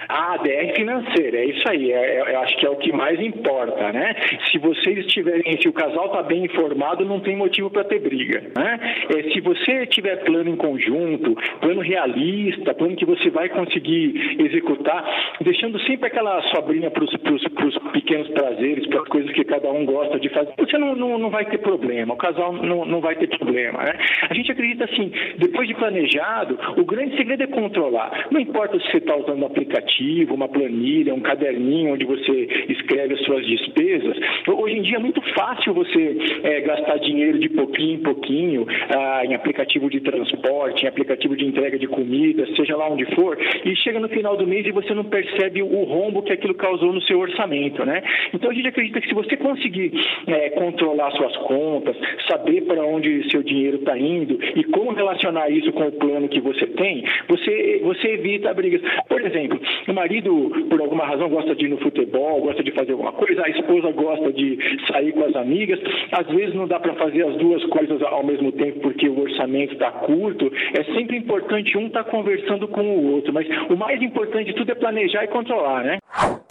A 0.09 0.35
ADR 0.35 0.75
financeira, 0.75 1.37
é 1.37 1.45
isso 1.45 1.69
aí, 1.69 1.93
é, 1.93 2.17
é, 2.17 2.35
eu 2.35 2.41
acho 2.41 2.57
que 2.57 2.65
é 2.65 2.71
o 2.71 2.77
que 2.77 2.91
mais 2.91 3.21
importa, 3.21 3.93
né? 3.93 4.17
Se 4.51 4.57
vocês 4.57 5.01
estiverem, 5.01 5.61
se 5.61 5.69
o 5.69 5.73
casal 5.73 6.07
está 6.07 6.23
bem 6.23 6.47
informado, 6.47 7.05
não 7.05 7.21
tem 7.21 7.37
motivo 7.37 7.69
para 7.69 7.85
ter 7.85 8.01
briga, 8.01 8.43
né? 8.57 8.97
É, 9.15 9.31
se 9.31 9.41
você 9.43 9.85
tiver 9.87 10.17
plano 10.25 10.49
em 10.49 10.57
conjunto, 10.57 11.37
plano 11.61 11.83
realista, 11.83 12.73
plano 12.73 12.97
que 12.97 13.05
você 13.05 13.29
vai 13.29 13.51
conseguir 13.51 14.37
executar, 14.41 15.05
deixando 15.43 15.79
sempre 15.81 16.07
aquela 16.07 16.41
sobrinha 16.55 16.91
para 16.91 17.05
os 17.05 17.79
pequenos 17.93 18.29
prazeres, 18.29 18.87
para 18.87 19.03
as 19.03 19.09
coisas 19.09 19.31
que 19.33 19.45
cada 19.45 19.71
um 19.71 19.85
gosta 19.85 20.19
de 20.19 20.31
fazer, 20.31 20.55
você 20.57 20.79
não, 20.79 20.97
não, 20.97 21.19
não 21.19 21.29
vai 21.29 21.45
ter 21.45 21.59
problema, 21.59 22.15
o 22.15 22.17
casal 22.17 22.55
não, 22.55 22.87
não 22.87 23.03
vai 23.03 23.15
ter 23.15 23.29
problema, 23.29 23.83
né? 23.83 23.93
A 24.31 24.33
gente 24.33 24.51
acredita 24.51 24.85
assim, 24.85 25.13
depois 25.37 25.69
de 25.69 25.75
planejado, 25.75 26.59
o 26.79 26.85
grande 26.87 27.15
segredo 27.15 27.43
é 27.43 27.47
controlar. 27.47 28.29
Não 28.31 28.41
importa 28.41 28.81
se 28.81 28.91
você 28.91 28.97
está 28.97 29.15
usando 29.15 29.45
aplicativo, 29.45 29.98
uma 30.31 30.49
planilha, 30.49 31.15
um 31.15 31.21
caderninho 31.21 31.95
onde 31.95 32.05
você 32.05 32.49
escreve 32.69 33.15
as 33.15 33.21
suas 33.23 33.47
despesas. 33.47 34.17
Hoje 34.47 34.79
em 34.79 34.83
dia 34.83 34.97
é 34.97 35.01
muito 35.01 35.21
fácil 35.35 35.75
você 35.75 36.17
é, 36.43 36.61
gastar 36.61 36.99
dinheiro 36.99 37.39
de 37.39 37.49
pouquinho 37.49 37.95
em 37.95 38.03
pouquinho 38.03 38.67
ah, 38.95 39.23
em 39.25 39.35
aplicativo 39.35 39.91
de 39.91 40.01
transporte, 40.01 40.85
em 40.85 40.89
aplicativo 40.89 41.37
de 41.37 41.45
entrega 41.45 41.79
de 41.79 41.87
comida, 41.87 42.47
seja 42.57 42.77
lá 42.77 42.89
onde 42.89 43.05
for, 43.15 43.39
e 43.65 43.75
chega 43.77 43.99
no 43.99 44.09
final 44.09 44.37
do 44.37 44.47
mês 44.47 44.67
e 44.67 44.73
você 44.73 44.95
não 44.95 45.05
percebe 45.05 45.63
o 45.63 45.85
rombo 45.85 46.23
que 46.23 46.33
aquilo 46.33 46.55
causou 46.55 46.93
no 46.93 47.03
seu 47.03 47.19
orçamento, 47.19 47.85
né? 47.85 48.03
Então 48.33 48.51
a 48.51 48.55
gente 48.55 48.69
acredita 48.69 49.01
que 49.01 49.09
se 49.09 49.15
você 49.15 49.37
conseguir 49.37 49.93
é, 50.27 50.51
controlar 50.51 51.11
suas 51.13 51.37
contas, 51.39 51.97
saber 52.29 52.63
para 52.63 52.85
onde 52.85 53.29
seu 53.31 53.43
dinheiro 53.43 53.77
está 53.79 53.99
indo 53.99 54.39
e 54.57 54.65
como 54.65 54.93
relacionar 54.93 55.51
isso 55.51 55.73
com 55.73 55.89
o 55.89 55.93
plano 55.93 56.29
que 56.29 56.41
você 56.41 56.67
tem, 56.67 57.05
você, 57.29 57.81
você 57.83 58.09
evita 58.09 58.53
brigas. 58.55 58.81
Por 59.09 59.21
exemplo, 59.21 59.61
o 59.91 59.95
marido, 59.95 60.51
por 60.69 60.81
alguma 60.81 61.07
razão, 61.07 61.29
gosta 61.29 61.55
de 61.55 61.67
ir 61.67 61.69
no 61.69 61.79
futebol, 61.79 62.43
gosta 62.43 62.63
de 62.63 62.73
fazer 62.73 62.93
alguma 62.93 63.13
coisa, 63.13 63.43
a 63.45 63.49
esposa 63.51 63.91
gosta 63.93 64.33
de 64.33 64.59
sair 64.91 65.13
com 65.13 65.25
as 65.25 65.35
amigas, 65.37 65.81
às 66.13 66.27
vezes 66.27 66.55
não 66.55 66.67
dá 66.67 66.79
para 66.79 66.95
fazer 66.95 67.27
as 67.27 67.37
duas 67.37 67.65
coisas 67.67 68.01
ao 68.03 68.25
mesmo 68.25 68.53
tempo 68.53 68.81
porque 68.81 69.09
o 69.09 69.21
orçamento 69.21 69.75
está 69.75 69.91
curto. 69.91 70.51
É 70.75 70.85
sempre 70.95 71.17
importante 71.17 71.77
um 71.77 71.87
estar 71.87 72.05
tá 72.05 72.11
conversando 72.11 72.69
com 72.69 72.83
o 72.83 73.13
outro, 73.13 73.33
mas 73.33 73.47
o 73.71 73.77
mais 73.77 74.01
importante 74.03 74.49
de 74.49 74.55
tudo 74.55 74.73
é 74.73 74.75
planejar 74.75 75.25
e 75.25 75.29
controlar, 75.29 75.85
né? 75.85 75.99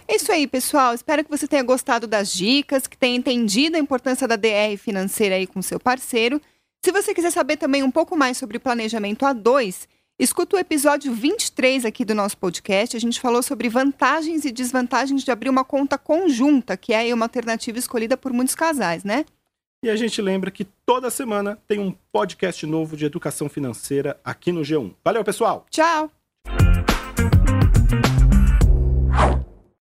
É 0.06 0.16
isso 0.16 0.32
aí, 0.32 0.46
pessoal. 0.46 0.94
Espero 0.94 1.22
que 1.24 1.30
você 1.30 1.46
tenha 1.46 1.62
gostado 1.62 2.06
das 2.06 2.32
dicas, 2.32 2.86
que 2.86 2.96
tenha 2.96 3.16
entendido 3.16 3.76
a 3.76 3.80
importância 3.80 4.26
da 4.26 4.36
DR 4.36 4.76
financeira 4.78 5.34
aí 5.34 5.46
com 5.46 5.60
seu 5.60 5.78
parceiro. 5.78 6.40
Se 6.80 6.92
você 6.92 7.12
quiser 7.12 7.30
saber 7.30 7.56
também 7.56 7.82
um 7.82 7.90
pouco 7.90 8.16
mais 8.16 8.38
sobre 8.38 8.58
planejamento 8.58 9.26
a 9.26 9.32
dois, 9.32 9.88
Escuta 10.18 10.56
o 10.56 10.58
episódio 10.58 11.12
23 11.12 11.84
aqui 11.84 12.04
do 12.04 12.12
nosso 12.12 12.36
podcast. 12.38 12.96
A 12.96 13.00
gente 13.00 13.20
falou 13.20 13.40
sobre 13.40 13.68
vantagens 13.68 14.44
e 14.44 14.50
desvantagens 14.50 15.22
de 15.22 15.30
abrir 15.30 15.48
uma 15.48 15.64
conta 15.64 15.96
conjunta, 15.96 16.76
que 16.76 16.92
é 16.92 17.14
uma 17.14 17.26
alternativa 17.26 17.78
escolhida 17.78 18.16
por 18.16 18.32
muitos 18.32 18.56
casais, 18.56 19.04
né? 19.04 19.24
E 19.80 19.88
a 19.88 19.94
gente 19.94 20.20
lembra 20.20 20.50
que 20.50 20.64
toda 20.84 21.08
semana 21.08 21.56
tem 21.68 21.78
um 21.78 21.94
podcast 22.10 22.66
novo 22.66 22.96
de 22.96 23.04
educação 23.04 23.48
financeira 23.48 24.18
aqui 24.24 24.50
no 24.50 24.62
G1. 24.62 24.92
Valeu, 25.04 25.22
pessoal! 25.22 25.64
Tchau! 25.70 26.10